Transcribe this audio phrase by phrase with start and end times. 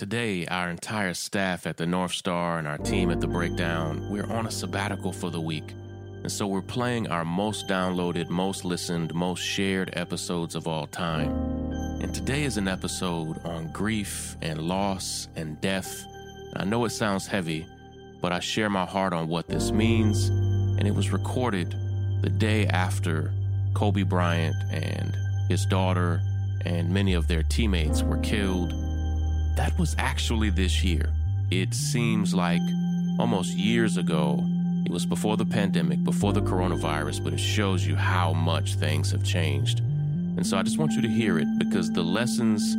[0.00, 4.32] Today, our entire staff at the North Star and our team at the Breakdown, we're
[4.32, 5.74] on a sabbatical for the week.
[6.22, 11.28] And so we're playing our most downloaded, most listened, most shared episodes of all time.
[12.00, 16.02] And today is an episode on grief and loss and death.
[16.56, 17.66] I know it sounds heavy,
[18.22, 20.28] but I share my heart on what this means.
[20.28, 21.74] And it was recorded
[22.22, 23.34] the day after
[23.74, 25.14] Kobe Bryant and
[25.50, 26.22] his daughter
[26.64, 28.72] and many of their teammates were killed
[29.56, 31.12] that was actually this year.
[31.50, 32.62] It seems like
[33.18, 34.44] almost years ago.
[34.86, 39.10] It was before the pandemic, before the coronavirus, but it shows you how much things
[39.12, 39.80] have changed.
[39.80, 42.74] And so I just want you to hear it because the lessons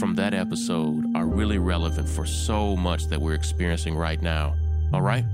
[0.00, 4.54] from that episode are really relevant for so much that we're experiencing right now.
[4.92, 5.24] All right?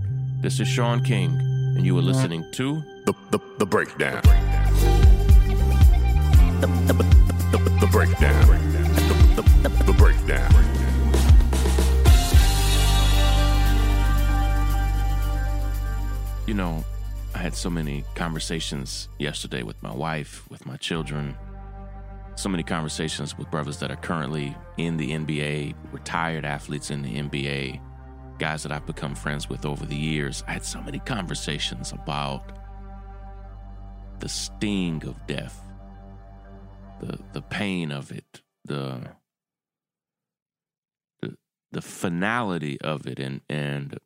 [0.40, 4.22] This is Shaun King, and you are listening to The, the, the Breakdown.
[6.60, 6.92] The, the,
[7.52, 8.46] the, the Breakdown.
[8.46, 10.67] The, the, the, the Breakdown.
[16.48, 16.82] You know,
[17.34, 21.36] I had so many conversations yesterday with my wife, with my children,
[22.36, 27.20] so many conversations with brothers that are currently in the NBA, retired athletes in the
[27.20, 27.82] NBA,
[28.38, 30.42] guys that I've become friends with over the years.
[30.48, 32.50] I had so many conversations about
[34.20, 35.60] the sting of death,
[37.02, 39.02] the the pain of it, the
[41.20, 41.36] the
[41.72, 43.98] the finality of it and and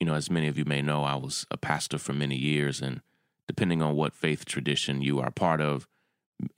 [0.00, 2.80] you know, as many of you may know, I was a pastor for many years,
[2.80, 3.00] and
[3.46, 5.86] depending on what faith tradition you are part of,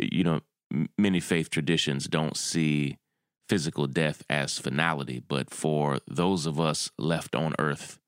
[0.00, 0.40] you know,
[0.98, 2.98] many faith traditions don't see
[3.48, 5.22] physical death as finality.
[5.26, 7.98] But for those of us left on earth,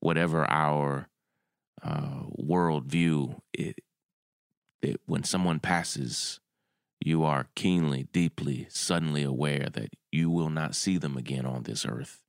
[0.00, 1.08] whatever our
[1.82, 3.76] uh, worldview, it,
[4.80, 6.40] it, when someone passes,
[7.04, 11.84] you are keenly, deeply, suddenly aware that you will not see them again on this
[11.84, 12.22] earth.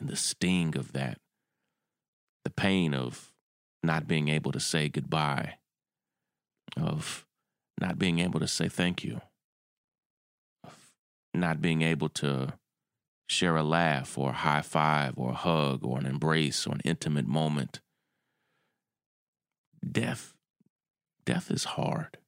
[0.00, 1.18] And the sting of that
[2.44, 3.32] the pain of
[3.82, 5.54] not being able to say goodbye,
[6.76, 7.26] of
[7.80, 9.20] not being able to say thank you,
[10.62, 10.76] of
[11.32, 12.54] not being able to
[13.28, 16.80] share a laugh or a high five or a hug or an embrace or an
[16.84, 17.80] intimate moment.
[19.90, 20.34] Death,
[21.24, 22.18] death is hard.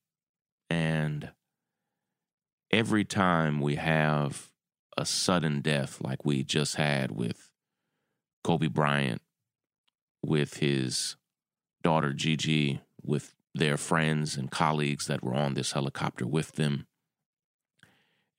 [0.68, 1.30] And
[2.70, 4.50] every time we have
[4.96, 7.50] a sudden death like we just had with
[8.42, 9.20] Kobe Bryant
[10.26, 11.16] with his
[11.82, 16.86] daughter Gigi, with their friends and colleagues that were on this helicopter with them.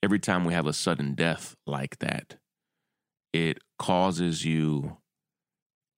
[0.03, 2.37] Every time we have a sudden death like that,
[3.33, 4.97] it causes you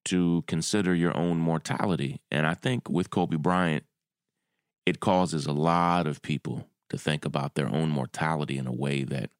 [0.06, 2.20] to consider your own mortality.
[2.30, 3.84] And I think with Kobe Bryant,
[4.86, 9.04] it causes a lot of people to think about their own mortality in a way
[9.04, 9.30] that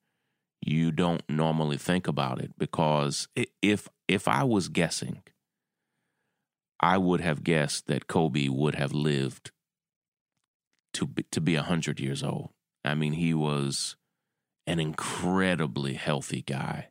[0.61, 3.29] you don't normally think about it because
[3.63, 5.23] if if I was guessing
[6.81, 9.51] I would have guessed that Kobe would have lived
[10.95, 12.51] to be, to be 100 years old.
[12.85, 13.97] I mean, he was
[14.67, 16.89] an incredibly healthy guy,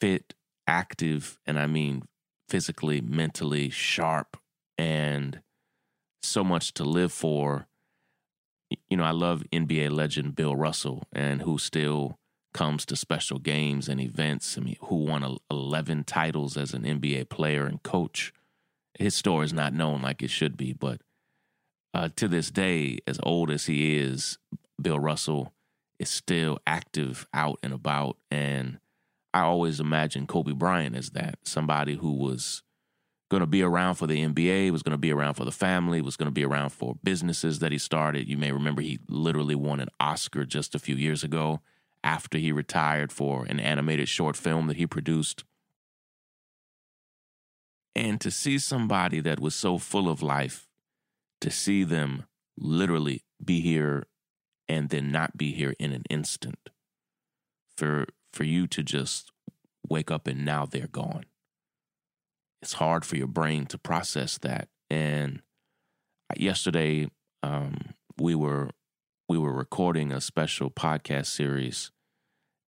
[0.00, 0.34] fit,
[0.66, 2.04] active, and I mean
[2.48, 4.36] physically, mentally sharp,
[4.78, 5.40] and
[6.22, 7.66] so much to live for.
[8.88, 12.18] You know, I love NBA legend Bill Russell, and who still
[12.52, 14.56] comes to special games and events.
[14.56, 18.32] I mean, who won 11 titles as an NBA player and coach
[18.98, 21.00] his story is not known like it should be, but
[21.92, 24.38] uh, to this day, as old as he is,
[24.80, 25.52] Bill Russell
[25.98, 28.16] is still active out and about.
[28.30, 28.78] And
[29.34, 32.62] I always imagine Kobe Bryant as that somebody who was
[33.30, 36.00] going to be around for the NBA, was going to be around for the family,
[36.00, 38.28] was going to be around for businesses that he started.
[38.28, 41.60] You may remember he literally won an Oscar just a few years ago
[42.02, 45.44] after he retired for an animated short film that he produced.
[47.94, 50.68] And to see somebody that was so full of life,
[51.40, 52.24] to see them
[52.56, 54.06] literally be here
[54.68, 56.70] and then not be here in an instant.
[57.76, 59.32] For for you to just
[59.88, 61.24] wake up and now they're gone.
[62.62, 64.68] It's hard for your brain to process that.
[64.88, 65.42] And
[66.36, 67.08] yesterday,
[67.42, 68.70] um, we were
[69.28, 71.90] we were recording a special podcast series,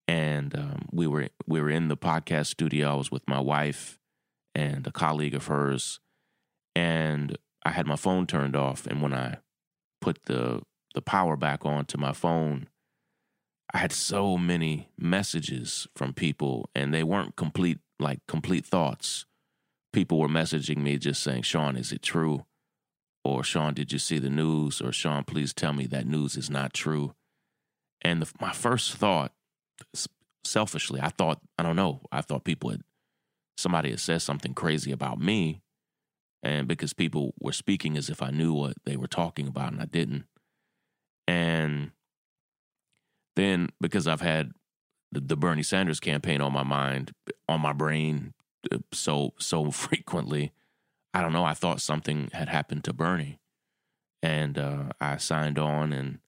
[0.08, 2.92] and um, we were we were in the podcast studio.
[2.92, 3.98] I was with my wife
[4.54, 6.00] and a colleague of hers,
[6.75, 8.87] and I had my phone turned off.
[8.87, 9.38] And when I
[10.00, 10.62] put the
[10.94, 12.69] the power back on to my phone,
[13.72, 19.26] I had so many messages from people, and they weren't complete like complete thoughts.
[19.93, 22.46] People were messaging me just saying, "Shaun, is it true?"
[23.25, 24.81] or Shaun, did you see the news?
[24.81, 27.14] Or Shaun, please tell me that news is not true.
[28.02, 29.32] And the, my first thought,
[30.44, 32.82] selfishly, I thought, I don't know, I thought people had,
[33.56, 35.62] somebody had said something crazy about me.
[36.43, 39.81] And because people were speaking as if I knew what they were talking about and
[39.81, 40.25] I didn't.
[41.28, 41.93] And
[43.37, 44.52] then because I've had
[45.12, 47.12] the, the Bernie Sanders campaign on my mind,
[47.49, 48.34] on my brain
[48.72, 50.52] uh, so, so frequently,
[51.14, 51.44] I don't know.
[51.44, 53.38] I thought something had happened to Bernie,
[54.22, 56.20] and uh, I signed on, and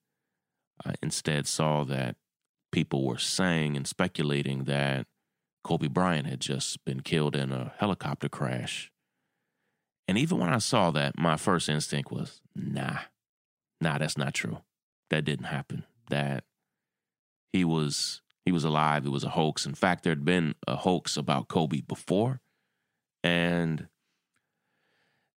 [0.85, 2.17] I instead saw that
[2.71, 5.07] people were saying and speculating that
[5.65, 8.91] Kobe Bryant had just been killed in a helicopter crash.
[10.07, 12.99] And even when I saw that, my first instinct was, nah,
[13.81, 14.59] nah, that's not true.
[15.09, 15.83] That didn't happen.
[16.11, 16.43] That
[17.51, 19.07] he was he was alive.
[19.07, 19.65] It was a hoax.
[19.65, 22.41] In fact, there had been a hoax about Kobe before,
[23.23, 23.87] and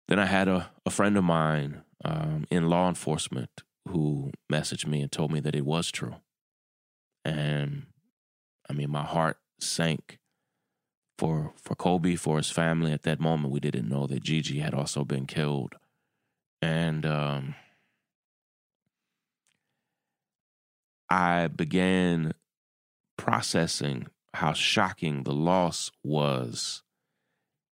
[0.09, 5.01] then I had a, a friend of mine um, in law enforcement who messaged me
[5.01, 6.17] and told me that it was true.
[7.25, 7.87] And
[8.69, 10.19] I mean, my heart sank
[11.19, 12.93] for for Kobe, for his family.
[12.93, 15.75] At that moment, we didn't know that Gigi had also been killed.
[16.61, 17.55] And um,
[21.11, 22.33] I began
[23.17, 26.83] processing how shocking the loss was.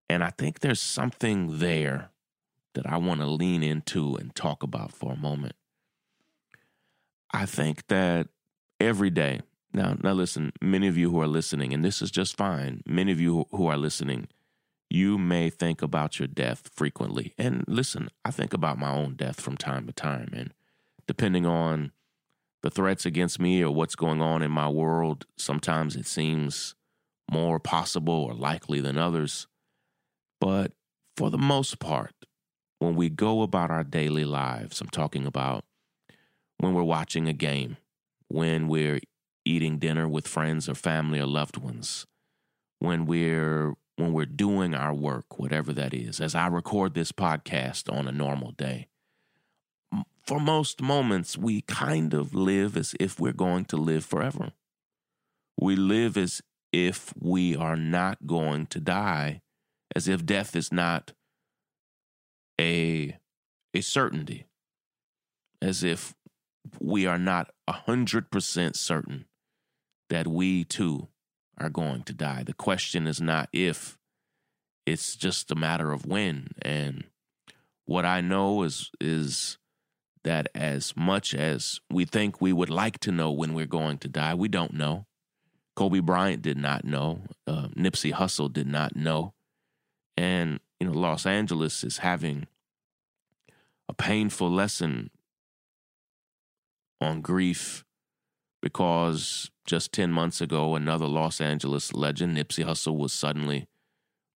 [0.08, 2.10] And I think there's something there
[2.74, 5.54] that I want to lean into and talk about for a moment.
[7.32, 8.28] I think that
[8.80, 9.40] every day,
[9.72, 13.12] now, now listen, many of you who are listening, and this is just fine, many
[13.12, 14.28] of you who are listening,
[14.88, 17.34] you may think about your death frequently.
[17.38, 20.30] And listen, I think about my own death from time to time.
[20.32, 20.52] And
[21.06, 21.92] depending on
[22.62, 26.74] the threats against me or what's going on in my world, sometimes it seems
[27.30, 29.46] more possible or likely than others.
[30.40, 30.72] But
[31.16, 32.14] for the most part,
[32.80, 35.64] when we go about our daily lives, I'm talking about
[36.58, 37.76] when we're watching a game,
[38.28, 39.00] when we're
[39.44, 42.06] eating dinner with friends or family or loved ones,
[42.78, 46.20] when we're when we're doing our work, whatever that is.
[46.20, 48.88] As I record this podcast on a normal day,
[50.26, 54.52] for most moments we kind of live as if we're going to live forever.
[55.60, 56.40] We live as
[56.72, 59.42] if we are not going to die,
[59.94, 61.12] as if death is not
[62.60, 63.16] a
[63.74, 64.46] a certainty
[65.62, 66.14] as if
[66.80, 69.24] we are not a hundred percent certain
[70.10, 71.08] that we too
[71.56, 72.42] are going to die.
[72.42, 73.96] The question is not if,
[74.86, 76.48] it's just a matter of when.
[76.62, 77.04] And
[77.86, 79.58] what I know is is
[80.22, 84.08] that as much as we think we would like to know when we're going to
[84.08, 85.06] die, we don't know.
[85.76, 87.22] Kobe Bryant did not know.
[87.46, 89.32] Uh, Nipsey Hussle did not know.
[90.16, 92.46] And you know, Los Angeles is having
[93.88, 95.10] a painful lesson
[97.00, 97.84] on grief
[98.60, 103.68] because just 10 months ago, another Los Angeles legend, Nipsey Hussle, was suddenly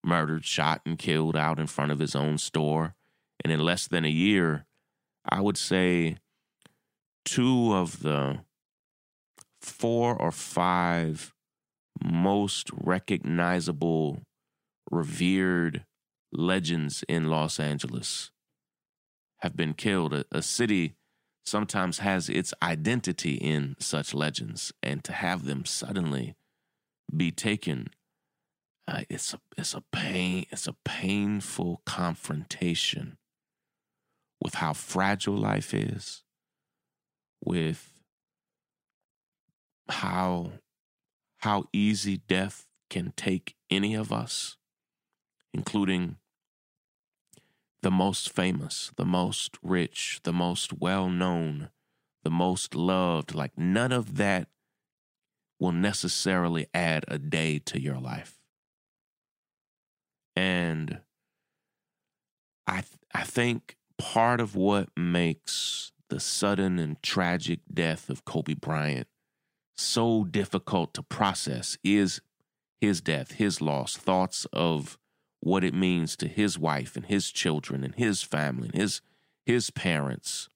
[0.05, 2.95] murdered, shot, and killed out in front of his own store.
[3.43, 4.65] And in less than a year,
[5.29, 6.19] I would say
[7.25, 8.43] two of the
[9.61, 11.35] four or five
[12.01, 14.23] most recognizable,
[14.89, 15.85] revered
[16.33, 18.31] legends in Los Angeles
[19.39, 20.15] have been killed.
[20.15, 20.95] A, a city
[21.45, 26.35] sometimes has its identity in such legends, and to have them suddenly
[27.15, 27.89] be taken,
[28.89, 33.17] uh, it's a it's a pain it's a painful confrontation
[34.43, 36.23] with how fragile life is,
[37.43, 37.91] with
[39.89, 40.53] how
[41.39, 44.57] how easy death can take any of us,
[45.53, 46.17] including
[47.85, 51.69] the most famous, the most rich, the most well known,
[52.23, 53.35] the most loved.
[53.35, 54.49] Like none of that
[55.61, 58.39] will necessarily add a day to your life.
[60.35, 61.01] And
[62.67, 68.55] I th- I think part of what makes the sudden and tragic death of Kobe
[68.55, 69.09] Bryant
[69.77, 72.23] so difficult to process is
[72.81, 74.97] his death, his loss, thoughts of
[75.45, 79.03] what it means to his wife and his children and his family and his
[79.45, 80.49] his parents.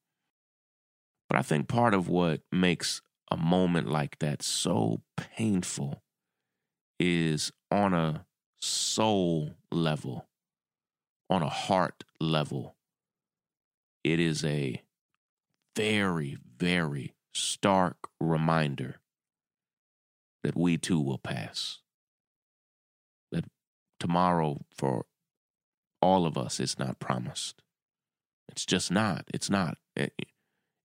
[1.28, 6.02] But I think part of what makes a moment like that so painful
[6.98, 8.24] is on a
[8.58, 10.26] soul level,
[11.28, 12.74] on a heart level.
[14.02, 14.82] It is a
[15.76, 19.00] very, very stark reminder
[20.42, 21.80] that we too will pass.
[24.00, 25.06] Tomorrow for
[26.00, 27.62] all of us is not promised.
[28.48, 29.24] It's just not.
[29.32, 29.78] It's not.
[29.96, 30.12] It,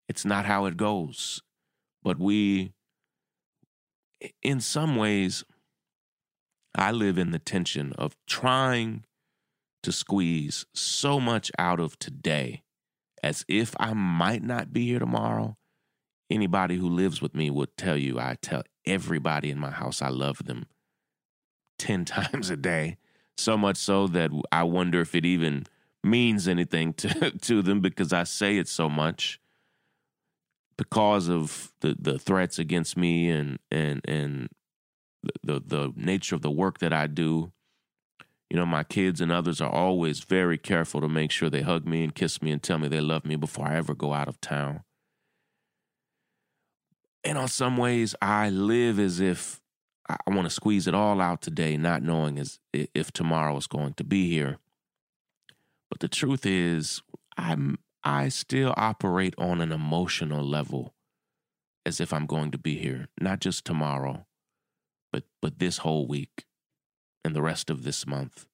[0.07, 1.41] it's not how it goes.
[2.03, 2.73] But we,
[4.41, 5.43] in some ways,
[6.75, 9.05] I live in the tension of trying
[9.83, 12.63] to squeeze so much out of today
[13.23, 15.57] as if I might not be here tomorrow.
[16.29, 20.09] Anybody who lives with me would tell you I tell everybody in my house I
[20.09, 20.65] love them
[21.81, 22.97] 10 times a day.
[23.37, 25.65] So much so that I wonder if it even
[26.03, 29.39] means anything to, to them because I say it so much
[30.77, 34.49] because of the, the threats against me and and and
[35.43, 37.51] the, the nature of the work that I do.
[38.49, 41.85] You know, my kids and others are always very careful to make sure they hug
[41.85, 44.27] me and kiss me and tell me they love me before I ever go out
[44.27, 44.83] of town.
[47.23, 49.60] And on some ways, I live as if
[50.25, 53.93] I want to squeeze it all out today, not knowing as if tomorrow is going
[53.95, 54.57] to be here.
[55.89, 57.01] But the truth is,
[57.37, 60.93] I'm I still operate on an emotional level
[61.85, 64.25] as if I'm going to be here, not just tomorrow,
[65.11, 66.45] but but this whole week
[67.23, 68.47] and the rest of this month,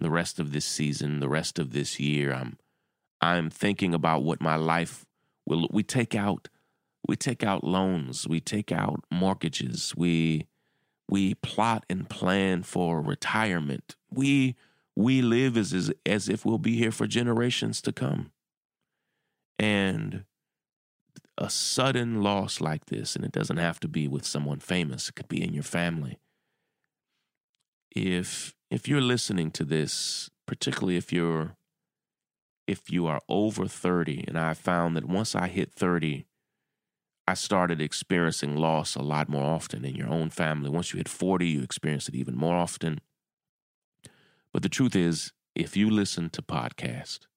[0.00, 2.32] the rest of this season, the rest of this year.
[2.32, 2.58] I'm
[3.20, 5.04] I'm thinking about what my life
[5.46, 6.48] will we take out
[7.08, 10.46] we take out loans, we take out mortgages, we
[11.10, 13.96] we plot and plan for retirement.
[14.10, 14.54] We
[14.96, 18.30] we live as, as as if we'll be here for generations to come.
[19.58, 20.24] And
[21.36, 25.16] a sudden loss like this, and it doesn't have to be with someone famous, it
[25.16, 26.18] could be in your family.
[27.90, 31.56] If if you're listening to this, particularly if you're
[32.68, 36.26] if you are over 30, and I found that once I hit 30,
[37.30, 40.68] I started experiencing loss a lot more often in your own family.
[40.68, 43.00] Once you hit 40, you experience it even more often.
[44.52, 47.28] But the truth is, if you listen to podcasts,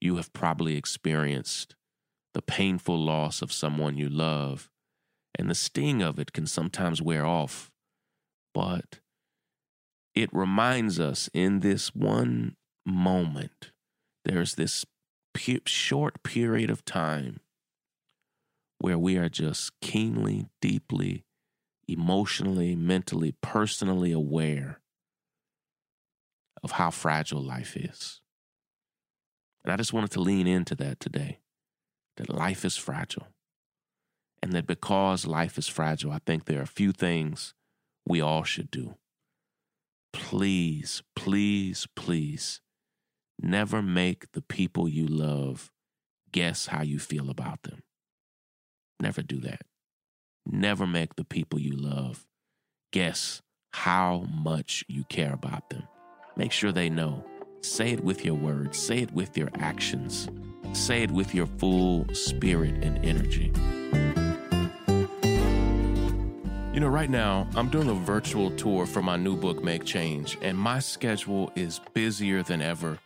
[0.00, 1.74] you have probably experienced
[2.32, 4.70] the painful loss of someone you love,
[5.36, 7.72] and the sting of it can sometimes wear off.
[8.54, 9.00] But
[10.14, 12.54] it reminds us in this one
[12.86, 13.72] moment,
[14.24, 14.84] there's this
[15.66, 17.40] short period of time
[18.78, 21.24] where we are just keenly, deeply,
[21.86, 24.80] emotionally, mentally, personally aware
[26.62, 28.20] of how fragile life is.
[29.64, 31.40] And I just wanted to lean into that today
[32.16, 33.28] that life is fragile.
[34.42, 37.54] And that because life is fragile, I think there are a few things
[38.06, 38.96] we all should do.
[40.12, 42.60] Please, please, please
[43.40, 45.70] never make the people you love
[46.32, 47.82] guess how you feel about them.
[49.00, 49.62] Never do that.
[50.46, 52.24] Never make the people you love
[52.90, 55.82] guess how much you care about them.
[56.36, 57.24] Make sure they know
[57.60, 60.28] Say it with your words, say it with your actions,
[60.72, 63.52] say it with your full spirit and energy.
[66.72, 70.38] You know, right now, I'm doing a virtual tour for my new book, Make Change,
[70.40, 72.98] and my schedule is busier than ever.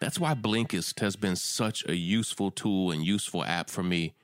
[0.00, 4.14] That's why Blinkist has been such a useful tool and useful app for me.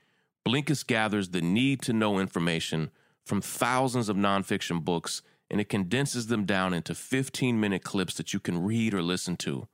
[0.48, 2.90] Blinkist gathers the need to know information
[3.26, 8.32] from thousands of nonfiction books and it condenses them down into 15 minute clips that
[8.32, 9.68] you can read or listen to.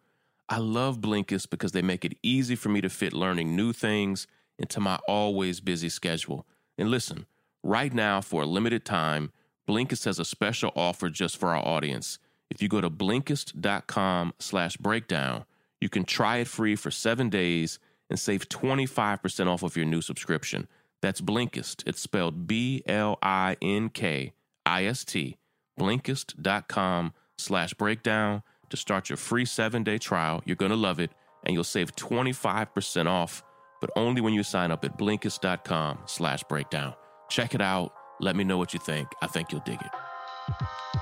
[0.49, 4.26] I love Blinkist because they make it easy for me to fit learning new things
[4.59, 6.45] into my always busy schedule.
[6.76, 7.26] And listen,
[7.62, 9.31] right now, for a limited time,
[9.69, 12.19] Blinkist has a special offer just for our audience.
[12.50, 15.45] If you go to Blinkist.com slash breakdown,
[15.81, 17.78] you can try it free for seven days
[18.11, 20.68] and save 25% off of your new subscription.
[21.02, 21.87] That's Blinkist.
[21.87, 24.32] It's spelled B L I N K
[24.64, 25.37] I S T
[25.78, 30.42] Blinkist.com slash breakdown to start your free seven day trial.
[30.44, 31.11] You're going to love it
[31.44, 33.42] and you'll save 25% off,
[33.80, 36.94] but only when you sign up at Blinkist.com slash breakdown.
[37.28, 37.92] Check it out.
[38.20, 39.08] Let me know what you think.
[39.20, 39.90] I think you'll dig it.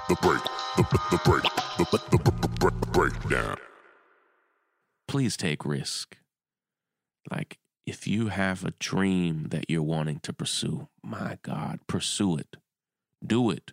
[0.09, 0.43] The break.
[0.77, 1.43] The, the, the break.
[1.43, 3.57] The, the, the, the break, breakdown.
[5.07, 6.17] Please take risk.
[7.31, 12.57] Like, if you have a dream that you're wanting to pursue, my God, pursue it.
[13.25, 13.73] Do it.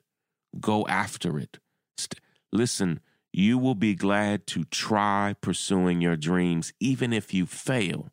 [0.59, 1.59] Go after it.
[1.97, 2.19] St-
[2.51, 3.01] Listen,
[3.31, 8.09] you will be glad to try pursuing your dreams, even if you fail.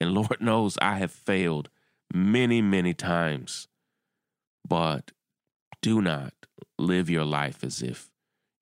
[0.00, 1.68] And Lord knows I have failed
[2.12, 3.68] many, many times.
[4.68, 5.12] But
[5.82, 6.34] do not
[6.78, 8.10] live your life as if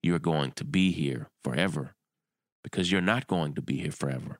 [0.01, 1.95] you're going to be here forever,
[2.63, 4.39] because you're not going to be here forever.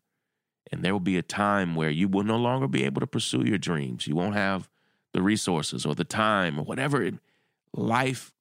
[0.72, 3.44] And there will be a time where you will no longer be able to pursue
[3.46, 4.08] your dreams.
[4.08, 4.70] You won't have
[5.14, 7.10] the resources or the time or whatever.
[7.74, 8.34] Life,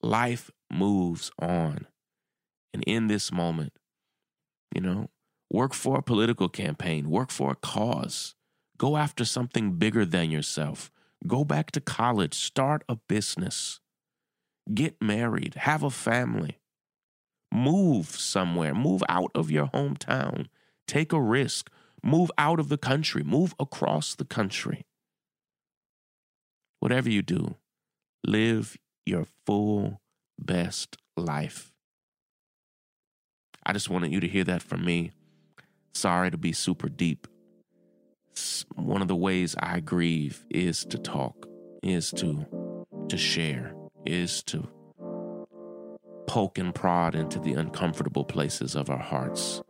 [0.00, 1.86] life moves on.
[2.72, 3.72] And in this moment,
[4.74, 5.10] you know,
[5.50, 8.34] work for a political campaign, work for a cause,
[8.78, 10.90] go after something bigger than yourself,
[11.26, 13.80] go back to college, start a business,
[14.72, 16.58] get married, have a family,
[17.52, 20.46] move somewhere, move out of your hometown,
[20.86, 21.70] take a risk,
[22.02, 24.86] move out of the country, move across the country.
[26.80, 27.56] Whatever you do,
[28.24, 30.00] live your full
[30.38, 31.72] best life.
[33.64, 35.12] I just wanted you to hear that from me.
[35.94, 37.26] Sorry to be super deep.
[38.74, 41.48] One of the ways I grieve is to talk,
[41.82, 42.46] is to
[43.08, 43.74] to share,
[44.04, 44.68] is to
[46.26, 49.62] poke and prod into the uncomfortable places of our hearts.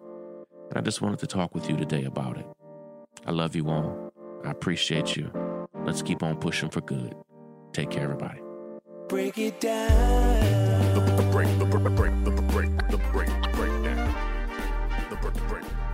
[0.69, 2.47] But I just wanted to talk with you today about it.
[3.27, 4.13] I love you all.
[4.45, 5.31] I appreciate you.
[5.85, 7.15] Let's keep on pushing for good.
[7.73, 8.41] Take care, everybody.
[9.09, 10.95] Break it down.
[10.95, 14.15] The break, the break, the break, the break, the break, break down.
[15.11, 15.86] The break, the break.